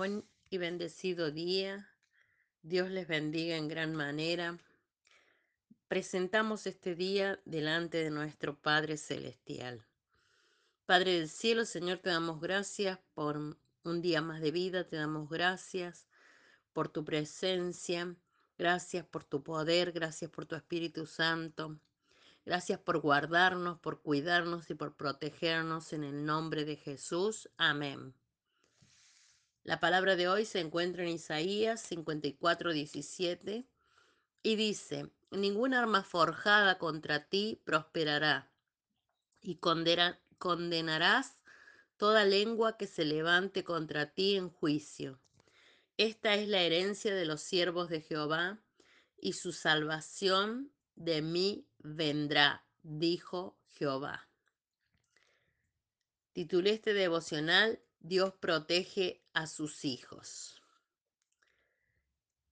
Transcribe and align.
Buen 0.00 0.24
y 0.48 0.56
bendecido 0.56 1.30
día. 1.30 1.86
Dios 2.62 2.88
les 2.88 3.06
bendiga 3.06 3.58
en 3.58 3.68
gran 3.68 3.94
manera. 3.94 4.56
Presentamos 5.88 6.66
este 6.66 6.94
día 6.94 7.38
delante 7.44 7.98
de 7.98 8.08
nuestro 8.08 8.58
Padre 8.58 8.96
Celestial. 8.96 9.84
Padre 10.86 11.18
del 11.18 11.28
cielo, 11.28 11.66
Señor, 11.66 11.98
te 11.98 12.08
damos 12.08 12.40
gracias 12.40 12.98
por 13.12 13.36
un 13.36 14.00
día 14.00 14.22
más 14.22 14.40
de 14.40 14.50
vida, 14.50 14.88
te 14.88 14.96
damos 14.96 15.28
gracias 15.28 16.06
por 16.72 16.88
tu 16.88 17.04
presencia, 17.04 18.16
gracias 18.56 19.04
por 19.04 19.24
tu 19.24 19.42
poder, 19.42 19.92
gracias 19.92 20.30
por 20.30 20.46
tu 20.46 20.54
Espíritu 20.54 21.04
Santo. 21.04 21.78
Gracias 22.46 22.80
por 22.80 23.00
guardarnos, 23.00 23.78
por 23.80 24.00
cuidarnos 24.00 24.70
y 24.70 24.74
por 24.74 24.96
protegernos 24.96 25.92
en 25.92 26.04
el 26.04 26.24
nombre 26.24 26.64
de 26.64 26.76
Jesús. 26.76 27.50
Amén. 27.58 28.14
La 29.62 29.78
palabra 29.78 30.16
de 30.16 30.26
hoy 30.26 30.46
se 30.46 30.60
encuentra 30.60 31.02
en 31.02 31.10
Isaías 31.10 31.82
54, 31.82 32.72
17 32.72 33.66
y 34.42 34.56
dice, 34.56 35.10
ninguna 35.30 35.80
arma 35.80 36.02
forjada 36.02 36.78
contra 36.78 37.28
ti 37.28 37.60
prosperará 37.64 38.50
y 39.42 39.56
condenarás 40.38 41.36
toda 41.98 42.24
lengua 42.24 42.78
que 42.78 42.86
se 42.86 43.04
levante 43.04 43.62
contra 43.62 44.14
ti 44.14 44.36
en 44.36 44.48
juicio. 44.48 45.20
Esta 45.98 46.34
es 46.34 46.48
la 46.48 46.62
herencia 46.62 47.14
de 47.14 47.26
los 47.26 47.42
siervos 47.42 47.90
de 47.90 48.00
Jehová 48.00 48.58
y 49.18 49.34
su 49.34 49.52
salvación 49.52 50.72
de 50.94 51.20
mí 51.20 51.66
vendrá, 51.78 52.64
dijo 52.82 53.58
Jehová. 53.66 54.26
Titulé 56.32 56.70
este 56.70 56.94
devocional 56.94 57.82
Dios 58.00 58.32
protege 58.40 59.22
a 59.40 59.46
sus 59.46 59.86
hijos. 59.86 60.60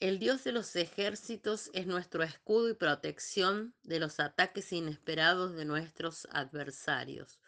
El 0.00 0.18
Dios 0.18 0.42
de 0.42 0.50
los 0.50 0.74
ejércitos 0.74 1.70
es 1.74 1.86
nuestro 1.86 2.24
escudo 2.24 2.68
y 2.70 2.74
protección 2.74 3.72
de 3.84 4.00
los 4.00 4.18
ataques 4.18 4.72
inesperados 4.72 5.54
de 5.54 5.64
nuestros 5.64 6.26
adversarios. 6.32 7.38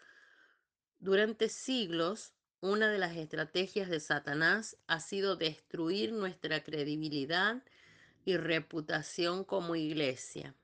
Durante 1.00 1.48
siglos, 1.48 2.32
una 2.60 2.88
de 2.92 2.98
las 2.98 3.16
estrategias 3.16 3.90
de 3.90 3.98
Satanás 3.98 4.76
ha 4.86 5.00
sido 5.00 5.34
destruir 5.34 6.12
nuestra 6.12 6.62
credibilidad 6.62 7.64
y 8.24 8.36
reputación 8.36 9.42
como 9.42 9.74
iglesia. 9.74 10.54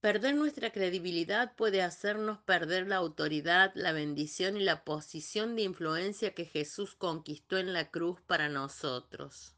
Perder 0.00 0.34
nuestra 0.34 0.70
credibilidad 0.72 1.54
puede 1.56 1.82
hacernos 1.82 2.38
perder 2.38 2.88
la 2.88 2.96
autoridad, 2.96 3.70
la 3.74 3.92
bendición 3.92 4.56
y 4.56 4.64
la 4.64 4.82
posición 4.82 5.56
de 5.56 5.62
influencia 5.62 6.34
que 6.34 6.46
Jesús 6.46 6.94
conquistó 6.94 7.58
en 7.58 7.74
la 7.74 7.90
cruz 7.90 8.18
para 8.22 8.48
nosotros. 8.48 9.54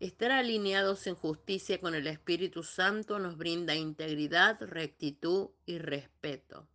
Estar 0.00 0.32
alineados 0.32 1.06
en 1.06 1.14
justicia 1.14 1.80
con 1.80 1.94
el 1.94 2.08
Espíritu 2.08 2.64
Santo 2.64 3.20
nos 3.20 3.38
brinda 3.38 3.76
integridad, 3.76 4.60
rectitud 4.62 5.50
y 5.64 5.78
respeto. 5.78 6.66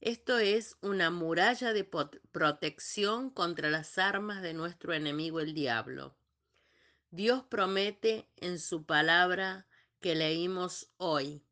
Esto 0.00 0.38
es 0.38 0.76
una 0.80 1.10
muralla 1.10 1.72
de 1.72 1.82
protección 1.82 3.30
contra 3.30 3.68
las 3.68 3.98
armas 3.98 4.42
de 4.42 4.54
nuestro 4.54 4.92
enemigo 4.92 5.40
el 5.40 5.54
diablo. 5.54 6.14
Dios 7.10 7.42
promete 7.42 8.28
en 8.36 8.60
su 8.60 8.84
palabra 8.84 9.66
que 9.98 10.14
leímos 10.14 10.92
hoy 10.98 11.42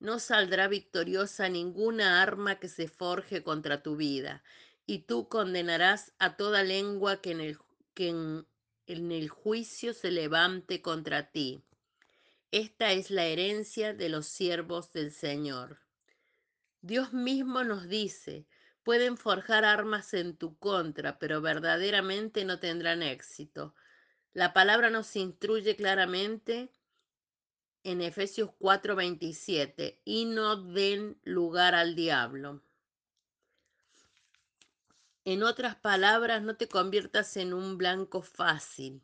no 0.00 0.18
saldrá 0.18 0.68
victoriosa 0.68 1.48
ninguna 1.48 2.22
arma 2.22 2.58
que 2.58 2.68
se 2.68 2.88
forje 2.88 3.42
contra 3.42 3.82
tu 3.82 3.96
vida, 3.96 4.42
y 4.86 5.00
tú 5.00 5.28
condenarás 5.28 6.12
a 6.18 6.36
toda 6.36 6.62
lengua 6.62 7.20
que 7.20 7.32
en 7.32 7.40
el, 7.40 7.58
que 7.94 8.08
en, 8.08 8.46
en 8.86 9.12
el 9.12 9.28
juicio 9.28 9.92
se 9.92 10.10
levante 10.10 10.80
contra 10.82 11.30
ti. 11.30 11.62
Esta 12.50 12.92
es 12.92 13.10
la 13.10 13.26
herencia 13.26 13.92
de 13.92 14.08
los 14.08 14.26
siervos 14.26 14.92
del 14.92 15.12
Señor. 15.12 15.80
Dios 16.80 17.12
mismo 17.12 17.64
nos 17.64 17.88
dice, 17.88 18.46
pueden 18.82 19.18
forjar 19.18 19.66
armas 19.66 20.14
en 20.14 20.36
tu 20.36 20.56
contra, 20.56 21.18
pero 21.18 21.42
verdaderamente 21.42 22.46
no 22.46 22.58
tendrán 22.58 23.02
éxito. 23.02 23.74
La 24.32 24.54
palabra 24.54 24.88
nos 24.88 25.14
instruye 25.16 25.76
claramente 25.76 26.70
en 27.84 28.00
Efesios 28.00 28.50
4:27, 28.58 30.00
y 30.04 30.24
no 30.24 30.56
den 30.56 31.18
lugar 31.24 31.74
al 31.74 31.94
diablo. 31.94 32.62
En 35.24 35.42
otras 35.42 35.76
palabras, 35.76 36.42
no 36.42 36.56
te 36.56 36.68
conviertas 36.68 37.36
en 37.36 37.52
un 37.52 37.76
blanco 37.76 38.22
fácil. 38.22 39.02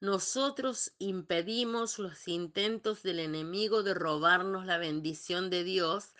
Nosotros 0.00 0.92
impedimos 0.98 1.98
los 1.98 2.28
intentos 2.28 3.02
del 3.02 3.18
enemigo 3.18 3.82
de 3.82 3.94
robarnos 3.94 4.66
la 4.66 4.78
bendición 4.78 5.50
de 5.50 5.64
Dios 5.64 6.14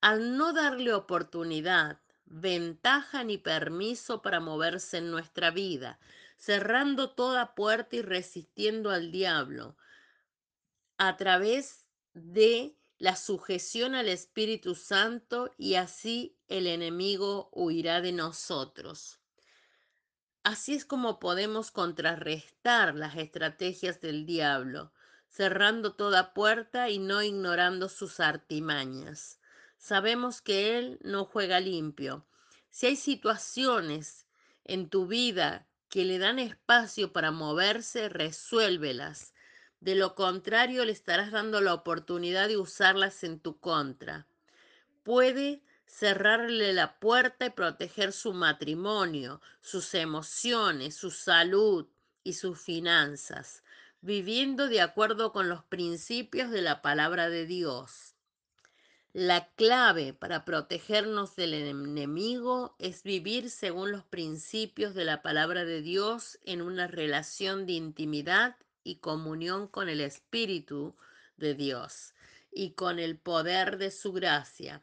al 0.00 0.36
no 0.36 0.52
darle 0.52 0.92
oportunidad, 0.92 2.00
ventaja 2.26 3.24
ni 3.24 3.38
permiso 3.38 4.22
para 4.22 4.40
moverse 4.40 4.98
en 4.98 5.10
nuestra 5.10 5.50
vida, 5.50 5.98
cerrando 6.36 7.10
toda 7.10 7.54
puerta 7.54 7.96
y 7.96 8.02
resistiendo 8.02 8.90
al 8.90 9.10
diablo 9.10 9.76
a 10.98 11.16
través 11.16 11.86
de 12.12 12.76
la 12.98 13.14
sujeción 13.16 13.94
al 13.94 14.08
Espíritu 14.08 14.74
Santo 14.74 15.52
y 15.56 15.74
así 15.76 16.36
el 16.48 16.66
enemigo 16.66 17.48
huirá 17.52 18.00
de 18.00 18.12
nosotros. 18.12 19.20
Así 20.42 20.74
es 20.74 20.84
como 20.84 21.20
podemos 21.20 21.70
contrarrestar 21.70 22.94
las 22.94 23.16
estrategias 23.16 24.00
del 24.00 24.26
diablo, 24.26 24.92
cerrando 25.28 25.94
toda 25.94 26.34
puerta 26.34 26.90
y 26.90 26.98
no 26.98 27.22
ignorando 27.22 27.88
sus 27.88 28.18
artimañas. 28.18 29.38
Sabemos 29.76 30.40
que 30.40 30.78
Él 30.78 30.98
no 31.02 31.24
juega 31.24 31.60
limpio. 31.60 32.26
Si 32.70 32.86
hay 32.86 32.96
situaciones 32.96 34.26
en 34.64 34.88
tu 34.88 35.06
vida 35.06 35.68
que 35.88 36.04
le 36.04 36.18
dan 36.18 36.38
espacio 36.38 37.12
para 37.12 37.30
moverse, 37.30 38.08
resuélvelas. 38.08 39.34
De 39.80 39.94
lo 39.94 40.14
contrario, 40.14 40.84
le 40.84 40.92
estarás 40.92 41.30
dando 41.30 41.60
la 41.60 41.74
oportunidad 41.74 42.48
de 42.48 42.56
usarlas 42.56 43.22
en 43.22 43.38
tu 43.38 43.58
contra. 43.58 44.26
Puede 45.04 45.62
cerrarle 45.86 46.72
la 46.72 46.98
puerta 46.98 47.46
y 47.46 47.50
proteger 47.50 48.12
su 48.12 48.32
matrimonio, 48.32 49.40
sus 49.60 49.94
emociones, 49.94 50.96
su 50.96 51.10
salud 51.10 51.86
y 52.24 52.34
sus 52.34 52.60
finanzas, 52.60 53.62
viviendo 54.00 54.68
de 54.68 54.80
acuerdo 54.80 55.32
con 55.32 55.48
los 55.48 55.64
principios 55.64 56.50
de 56.50 56.62
la 56.62 56.82
palabra 56.82 57.30
de 57.30 57.46
Dios. 57.46 58.14
La 59.14 59.48
clave 59.54 60.12
para 60.12 60.44
protegernos 60.44 61.34
del 61.34 61.54
enemigo 61.54 62.76
es 62.78 63.02
vivir 63.02 63.50
según 63.50 63.90
los 63.90 64.04
principios 64.04 64.94
de 64.94 65.04
la 65.04 65.22
palabra 65.22 65.64
de 65.64 65.80
Dios 65.80 66.38
en 66.44 66.60
una 66.60 66.86
relación 66.86 67.64
de 67.64 67.72
intimidad 67.72 68.56
y 68.88 68.96
comunión 68.96 69.68
con 69.68 69.90
el 69.90 70.00
Espíritu 70.00 70.96
de 71.36 71.54
Dios 71.54 72.14
y 72.50 72.72
con 72.72 72.98
el 72.98 73.18
poder 73.18 73.76
de 73.76 73.90
su 73.90 74.12
gracia. 74.12 74.82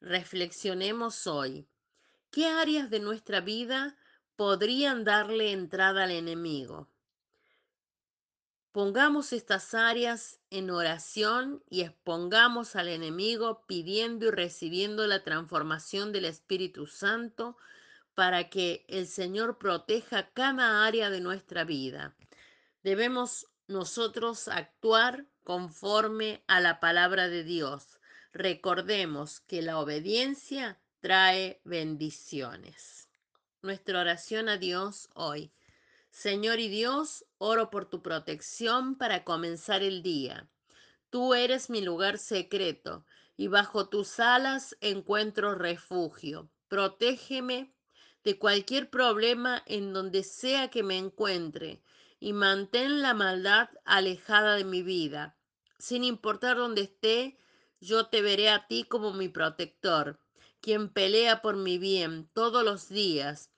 Reflexionemos 0.00 1.26
hoy. 1.26 1.68
¿Qué 2.30 2.46
áreas 2.46 2.88
de 2.88 3.00
nuestra 3.00 3.42
vida 3.42 3.98
podrían 4.34 5.04
darle 5.04 5.52
entrada 5.52 6.04
al 6.04 6.12
enemigo? 6.12 6.88
Pongamos 8.72 9.34
estas 9.34 9.74
áreas 9.74 10.40
en 10.50 10.70
oración 10.70 11.62
y 11.68 11.82
expongamos 11.82 12.76
al 12.76 12.88
enemigo 12.88 13.66
pidiendo 13.66 14.26
y 14.26 14.30
recibiendo 14.30 15.06
la 15.06 15.22
transformación 15.22 16.12
del 16.12 16.24
Espíritu 16.24 16.86
Santo 16.86 17.58
para 18.14 18.48
que 18.48 18.86
el 18.88 19.06
Señor 19.06 19.58
proteja 19.58 20.30
cada 20.30 20.86
área 20.86 21.10
de 21.10 21.20
nuestra 21.20 21.64
vida. 21.64 22.16
Debemos 22.84 23.46
nosotros 23.66 24.46
actuar 24.46 25.26
conforme 25.42 26.44
a 26.46 26.60
la 26.60 26.80
palabra 26.80 27.28
de 27.28 27.42
Dios. 27.42 27.98
Recordemos 28.34 29.40
que 29.40 29.62
la 29.62 29.78
obediencia 29.78 30.78
trae 31.00 31.62
bendiciones. 31.64 33.08
Nuestra 33.62 34.00
oración 34.00 34.50
a 34.50 34.58
Dios 34.58 35.08
hoy. 35.14 35.50
Señor 36.10 36.60
y 36.60 36.68
Dios, 36.68 37.24
oro 37.38 37.70
por 37.70 37.86
tu 37.86 38.02
protección 38.02 38.98
para 38.98 39.24
comenzar 39.24 39.82
el 39.82 40.02
día. 40.02 40.50
Tú 41.08 41.32
eres 41.32 41.70
mi 41.70 41.80
lugar 41.80 42.18
secreto 42.18 43.06
y 43.34 43.48
bajo 43.48 43.88
tus 43.88 44.20
alas 44.20 44.76
encuentro 44.82 45.54
refugio. 45.54 46.50
Protégeme 46.68 47.72
de 48.24 48.38
cualquier 48.38 48.90
problema 48.90 49.62
en 49.64 49.94
donde 49.94 50.22
sea 50.22 50.68
que 50.68 50.82
me 50.82 50.98
encuentre 50.98 51.80
y 52.24 52.32
mantén 52.32 53.02
la 53.02 53.12
maldad 53.12 53.68
alejada 53.84 54.56
de 54.56 54.64
mi 54.64 54.82
vida. 54.82 55.36
Sin 55.78 56.04
importar 56.04 56.56
dónde 56.56 56.80
esté, 56.80 57.36
yo 57.82 58.06
te 58.06 58.22
veré 58.22 58.48
a 58.48 58.66
ti 58.66 58.84
como 58.84 59.12
mi 59.12 59.28
protector, 59.28 60.18
quien 60.62 60.88
pelea 60.88 61.42
por 61.42 61.56
mi 61.56 61.76
bien 61.76 62.30
todos 62.32 62.64
los 62.64 62.88
días. 62.88 63.50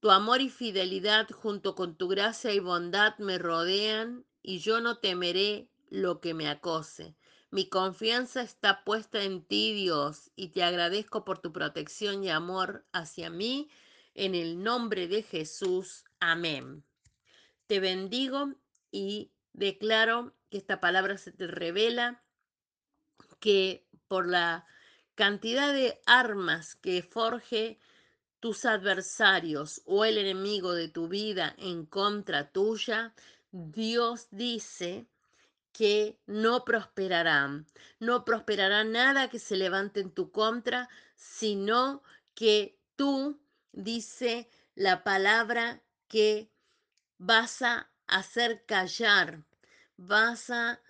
Tu 0.00 0.10
amor 0.10 0.40
y 0.40 0.48
fidelidad 0.48 1.28
junto 1.32 1.74
con 1.74 1.98
tu 1.98 2.08
gracia 2.08 2.54
y 2.54 2.60
bondad 2.60 3.18
me 3.18 3.36
rodean 3.36 4.24
y 4.40 4.60
yo 4.60 4.80
no 4.80 4.96
temeré 4.96 5.68
lo 5.90 6.22
que 6.22 6.32
me 6.32 6.48
acose. 6.48 7.14
Mi 7.50 7.68
confianza 7.68 8.40
está 8.40 8.84
puesta 8.84 9.22
en 9.22 9.44
ti, 9.44 9.74
Dios, 9.74 10.30
y 10.34 10.48
te 10.48 10.62
agradezco 10.62 11.26
por 11.26 11.40
tu 11.40 11.52
protección 11.52 12.24
y 12.24 12.30
amor 12.30 12.86
hacia 12.92 13.28
mí. 13.28 13.68
En 14.14 14.34
el 14.34 14.62
nombre 14.62 15.08
de 15.08 15.22
Jesús. 15.22 16.04
Amén. 16.20 16.86
Te 17.66 17.80
bendigo 17.80 18.54
y 18.90 19.32
declaro 19.52 20.34
que 20.50 20.58
esta 20.58 20.80
palabra 20.80 21.18
se 21.18 21.32
te 21.32 21.46
revela, 21.46 22.22
que 23.40 23.86
por 24.08 24.28
la 24.28 24.66
cantidad 25.14 25.72
de 25.72 26.00
armas 26.06 26.74
que 26.74 27.02
forje 27.02 27.78
tus 28.40 28.64
adversarios 28.64 29.82
o 29.84 30.04
el 30.04 30.18
enemigo 30.18 30.74
de 30.74 30.88
tu 30.88 31.08
vida 31.08 31.54
en 31.58 31.86
contra 31.86 32.50
tuya, 32.50 33.14
Dios 33.52 34.28
dice 34.30 35.06
que 35.72 36.18
no 36.26 36.64
prosperarán. 36.64 37.66
No 37.98 38.24
prosperará 38.24 38.84
nada 38.84 39.30
que 39.30 39.38
se 39.38 39.56
levante 39.56 40.00
en 40.00 40.10
tu 40.10 40.30
contra, 40.30 40.88
sino 41.14 42.02
que 42.34 42.78
tú, 42.96 43.40
dice 43.72 44.48
la 44.74 45.02
palabra, 45.04 45.82
que 46.08 46.51
vas 47.24 47.62
a 47.62 47.88
hacer 48.08 48.64
callar, 48.66 49.44
vas 49.96 50.50
a 50.50 50.82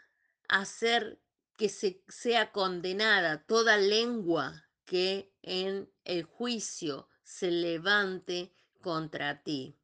hacer 0.48 1.20
que 1.58 1.68
se 1.68 2.02
sea 2.08 2.52
condenada 2.52 3.44
toda 3.44 3.76
lengua 3.76 4.64
que 4.86 5.30
en 5.42 5.92
el 6.04 6.24
juicio 6.24 7.06
se 7.22 7.50
levante 7.50 8.50
contra 8.80 9.42
ti. 9.42 9.76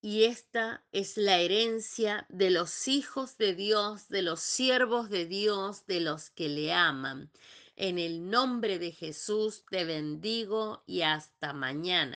Y 0.00 0.24
esta 0.24 0.84
es 0.90 1.16
la 1.16 1.38
herencia 1.38 2.26
de 2.28 2.50
los 2.50 2.88
hijos 2.88 3.38
de 3.38 3.54
Dios, 3.54 4.08
de 4.08 4.22
los 4.22 4.40
siervos 4.40 5.10
de 5.10 5.26
Dios, 5.26 5.86
de 5.86 6.00
los 6.00 6.30
que 6.30 6.48
le 6.48 6.72
aman. 6.72 7.30
En 7.76 8.00
el 8.00 8.28
nombre 8.28 8.80
de 8.80 8.90
Jesús 8.90 9.64
te 9.70 9.84
bendigo 9.84 10.82
y 10.86 11.02
hasta 11.02 11.52
mañana. 11.52 12.04